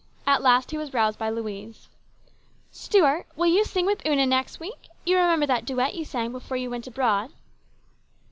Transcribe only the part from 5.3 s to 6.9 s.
that duet you sang before you went